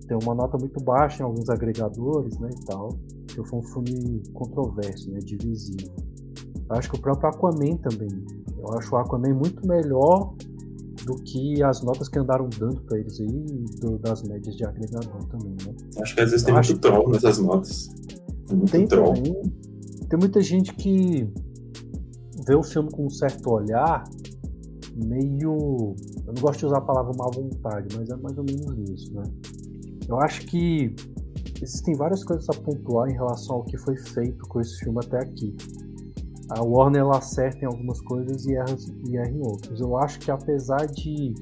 [0.07, 2.91] tem uma nota muito baixa em alguns agregadores, né, e tal.
[3.27, 5.93] Que foi um filme controverso, né, divisivo.
[6.69, 8.25] Eu acho que o próprio Aquaman também.
[8.57, 10.35] Eu acho o Aquaman muito melhor
[11.05, 13.45] do que as notas que andaram dando para eles aí,
[13.81, 15.75] do, das médias de agregador também, né?
[16.01, 17.89] Acho que às vezes tem muito troll nessas notas.
[18.47, 19.15] Tem muito tem troll.
[19.15, 19.43] Também,
[20.09, 21.29] tem muita gente que
[22.47, 24.05] vê o filme com um certo olhar,
[24.97, 25.95] meio.
[26.27, 29.15] Eu não gosto de usar a palavra má vontade, mas é mais ou menos isso,
[29.15, 29.23] né?
[30.09, 30.95] Eu acho que
[31.63, 35.19] existem várias coisas a pontuar em relação ao que foi feito com esse filme até
[35.19, 35.57] aqui.
[36.57, 38.77] A Warner ela acerta em algumas coisas e erra,
[39.09, 39.81] e erra em outras.
[39.81, 41.35] Eu acho que apesar de,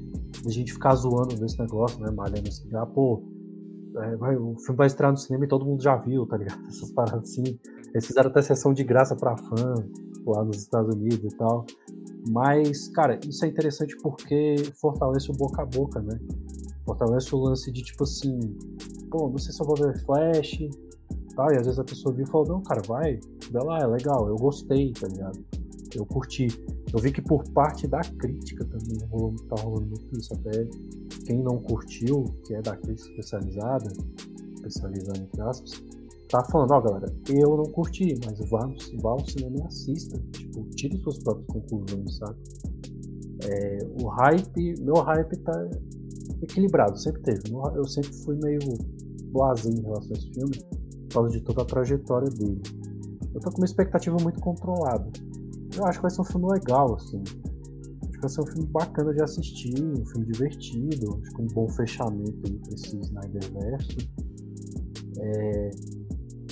[0.45, 3.21] a gente ficar zoando desse negócio, né, malhando assim, ah, pô,
[3.97, 6.61] é, vai, o filme vai estrear no cinema e todo mundo já viu, tá ligado?
[6.67, 7.59] Essas paradas assim.
[7.93, 9.73] Eles fizeram até sessão de graça pra fã
[10.25, 11.65] lá nos Estados Unidos e tal.
[12.29, 16.17] Mas, cara, isso é interessante porque fortalece o boca a boca, né?
[16.85, 18.39] Fortalece o lance de tipo assim,
[19.09, 20.59] pô, não sei se eu vou ver Flash,
[21.35, 21.47] tá?
[21.53, 23.19] E às vezes a pessoa viu e falou, não, cara, vai,
[23.51, 25.39] vê lá, é legal, eu gostei, tá ligado?
[25.95, 26.47] Eu curti.
[26.93, 30.33] Eu vi que por parte da crítica também rolou, tá rolando muito isso.
[30.33, 30.65] Até
[31.25, 33.91] quem não curtiu, que é da crítica especializada,
[34.55, 35.83] especializada entre aspas,
[36.29, 38.69] tá falando, ó oh, galera, eu não curti, mas vá,
[39.01, 40.17] vá ao cinema e assista.
[40.31, 42.37] Tipo, tire suas próprias conclusões, sabe?
[43.43, 45.69] É, o hype, meu hype tá
[46.41, 47.41] equilibrado, sempre teve.
[47.75, 48.59] Eu sempre fui meio
[49.31, 50.80] blasé em relação a esse filme,
[51.13, 52.61] causa de toda a trajetória dele.
[53.33, 55.09] Eu tô com uma expectativa muito controlada.
[55.75, 57.21] Eu acho que vai ser um filme legal, assim.
[58.03, 61.47] Acho que vai ser um filme bacana de assistir, um filme divertido, acho que um
[61.47, 64.09] bom fechamento aí pra esse Snyderverse.
[65.19, 65.71] É,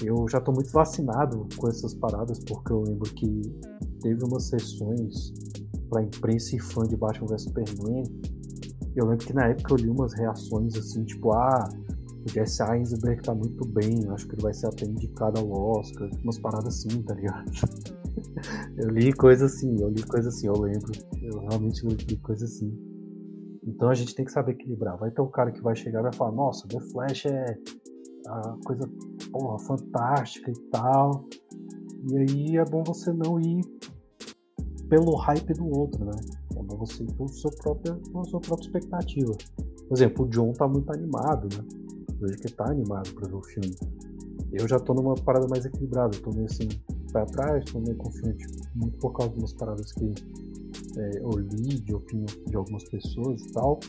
[0.04, 3.42] eu já tô muito vacinado com essas paradas, porque eu lembro que
[4.02, 5.34] teve umas sessões
[5.90, 8.04] pra imprensa e fã de Batman vs Superman.
[8.96, 11.70] Eu lembro que na época eu li umas reações assim, tipo, ah,
[12.30, 16.10] o Jesse Eisenberg tá muito bem, acho que ele vai ser até indicado ao Oscar,
[16.24, 17.52] umas paradas assim, tá ligado?
[18.78, 20.92] eu li coisa assim, eu li coisa assim, eu lembro.
[21.22, 22.72] Eu realmente li coisa assim.
[23.66, 24.98] Então a gente tem que saber equilibrar.
[24.98, 27.58] Vai ter um cara que vai chegar e vai falar, nossa, The Flash é
[28.28, 28.90] a coisa
[29.32, 31.26] porra, fantástica e tal.
[32.12, 33.62] E aí é bom você não ir
[34.88, 36.16] pelo hype do outro, né?
[36.56, 39.34] É bom você ir pelo seu próprio, pela sua própria expectativa.
[39.88, 41.64] Por exemplo, o John tá muito animado, né?
[42.20, 43.76] Vejo que tá animado pra ver o filme.
[44.52, 46.68] Eu já tô numa parada mais equilibrada, tô meio assim,
[47.12, 50.14] pé atrás, tô meio confiante, muito por causa de umas paradas que
[50.98, 53.80] é, eu li de opinião de algumas pessoas e tal.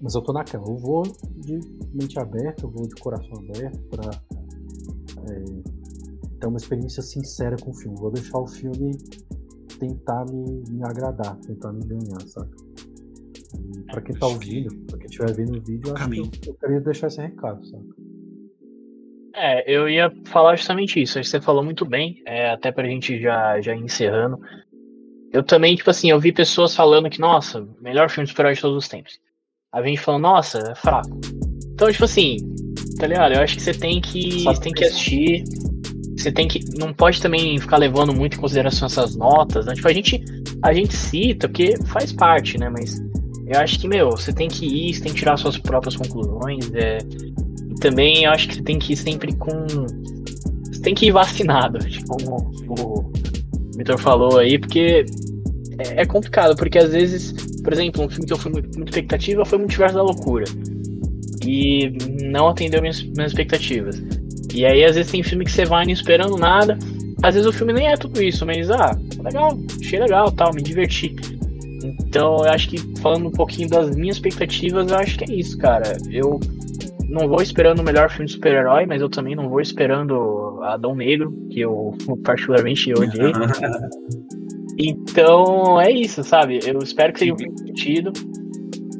[0.00, 1.60] Mas eu tô naquela, eu vou de
[1.92, 4.10] mente aberta, eu vou de coração aberto pra
[5.30, 5.44] é,
[6.40, 7.98] ter uma experiência sincera com o filme.
[7.98, 8.96] Vou deixar o filme
[9.78, 12.50] tentar me, me agradar, tentar me ganhar, sabe?
[13.76, 16.54] E pra quem tá ouvindo, pra estiver vendo o vídeo, eu acho que eu, eu
[16.54, 17.84] queria deixar esse recado, sabe?
[19.34, 21.22] É, eu ia falar justamente isso.
[21.22, 24.38] Você falou muito bem, é, até pra gente já, já ir encerrando.
[25.32, 28.60] Eu também, tipo assim, eu vi pessoas falando que, nossa, melhor filme de super de
[28.60, 29.20] todos os tempos.
[29.72, 31.20] A gente falando, nossa, é fraco.
[31.72, 32.38] Então, tipo assim,
[32.98, 33.34] tá ligado?
[33.34, 35.44] Eu acho que você tem que, você tem que assistir.
[36.16, 36.60] Você tem que.
[36.76, 39.74] Não pode também ficar levando muito em consideração essas notas, né?
[39.74, 40.22] Tipo, a gente,
[40.62, 42.68] a gente cita, porque faz parte, né?
[42.68, 43.00] Mas
[43.50, 46.72] eu acho que, meu, você tem que ir, você tem que tirar suas próprias conclusões.
[46.72, 46.98] É,
[47.68, 49.66] e também eu acho que você tem que ir sempre com.
[50.70, 53.12] Você tem que ir vacinado, tipo, como o
[53.76, 55.04] Vitor falou aí, porque
[55.78, 57.32] é, é, complicado, porque às vezes,
[57.64, 60.44] por exemplo, um filme que eu fui muito, expectativa foi Multiverso da Loucura.
[61.44, 61.90] E
[62.22, 64.00] não atendeu minhas, minhas expectativas.
[64.54, 66.78] E aí, às vezes, tem filme que você vai não esperando nada.
[67.22, 70.62] Às vezes o filme nem é tudo isso, mas ah, legal, achei legal tal, me
[70.62, 71.16] diverti.
[71.82, 75.56] Então, eu acho que falando um pouquinho das minhas expectativas, eu acho que é isso,
[75.58, 75.96] cara.
[76.10, 76.38] Eu
[77.08, 80.94] não vou esperando o melhor filme de super-herói, mas eu também não vou esperando Adão
[80.94, 83.32] Negro, que eu particularmente odiei.
[84.78, 86.60] então, é isso, sabe?
[86.64, 88.12] Eu espero que seja um filme divertido.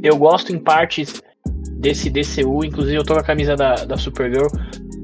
[0.02, 1.22] Eu gosto em partes
[1.78, 4.48] desse DCU, inclusive eu tô com a camisa da, da Supergirl,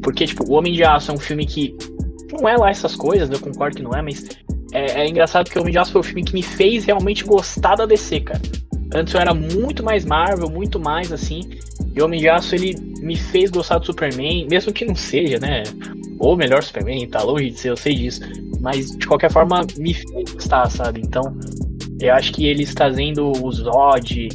[0.03, 1.77] porque, tipo, O Homem de Aço é um filme que
[2.33, 4.29] não é lá essas coisas, eu concordo que não é, mas
[4.77, 7.25] é, é engraçado que o Homem de Aço foi o filme que me fez realmente
[7.25, 8.43] gostar da DC, cara.
[8.95, 11.41] Antes eu era muito mais Marvel, muito mais assim.
[11.95, 15.39] E o Homem de Aço ele me fez gostar do Superman, mesmo que não seja,
[15.39, 15.63] né?
[16.19, 18.21] Ou melhor Superman, tá longe de ser, eu sei disso.
[18.61, 21.01] Mas de qualquer forma me fez gostar, sabe?
[21.01, 21.23] Então
[21.99, 24.29] eu acho que eles trazendo o Zod,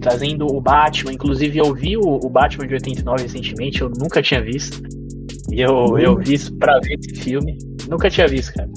[0.00, 4.40] trazendo o Batman, inclusive eu vi o, o Batman de 89 recentemente, eu nunca tinha
[4.40, 4.80] visto.
[5.50, 7.58] E eu, eu vi isso pra ver esse filme.
[7.88, 8.68] Nunca tinha visto, cara.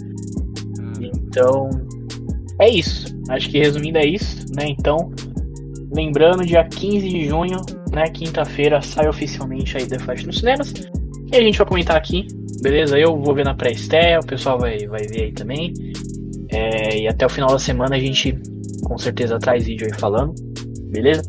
[1.32, 1.70] Então,
[2.60, 3.08] é isso.
[3.30, 4.66] Acho que resumindo é isso, né?
[4.68, 5.12] Então,
[5.94, 7.58] lembrando, dia 15 de junho,
[7.92, 10.74] né, quinta-feira, sai oficialmente aí The Flash nos cinemas.
[11.32, 12.28] E a gente vai comentar aqui,
[12.62, 13.00] beleza?
[13.00, 15.74] Eu vou ver na pré-estreia, o pessoal vai, vai ver aí também.
[16.50, 18.38] É, e até o final da semana a gente
[18.84, 20.36] com certeza traz vídeo aí falando,
[20.90, 21.24] beleza?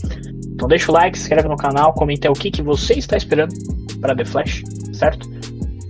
[0.48, 3.54] Então deixa o like, se inscreve no canal, comenta o que, que você está esperando
[4.00, 5.30] para The Flash, certo?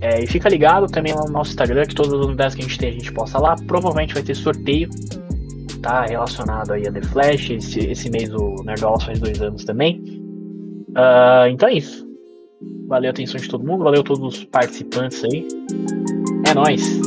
[0.03, 2.65] É, e fica ligado também lá no nosso Instagram, que todas as unidades que a
[2.65, 3.55] gente tem, a gente posta lá.
[3.65, 4.89] Provavelmente vai ter sorteio,
[5.81, 6.05] tá?
[6.05, 7.51] Relacionado aí a The Flash.
[7.51, 10.01] Esse, esse mês o Nerdolas faz dois anos também.
[10.89, 12.05] Uh, então é isso.
[12.85, 15.47] Valeu a atenção de todo mundo, valeu a todos os participantes aí.
[16.49, 16.99] É nóis!